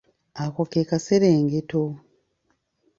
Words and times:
Ako 0.45 0.61
ke 0.71 0.81
kaserengeto. 0.89 1.81